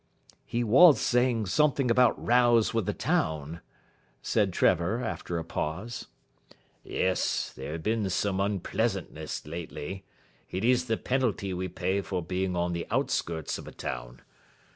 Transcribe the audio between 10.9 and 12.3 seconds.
penalty we pay for